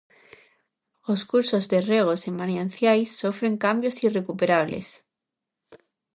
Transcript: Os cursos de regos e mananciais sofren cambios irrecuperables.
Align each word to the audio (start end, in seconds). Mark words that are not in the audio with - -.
Os 1.11 1.21
cursos 1.31 1.63
de 1.71 1.79
regos 1.91 2.21
e 2.29 2.31
mananciais 2.39 3.09
sofren 3.21 3.55
cambios 3.65 3.95
irrecuperables. 4.07 4.87